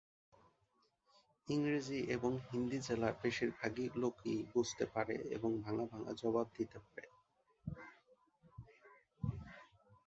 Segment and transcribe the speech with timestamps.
[1.47, 3.73] ইংরেজি এবং হিন্দি জেলার বেশিরভাগ
[3.95, 7.07] লোকই বুঝতে পারে এবং ভাঙ্গা ভাঙ্গা জবাব দিতে পারে।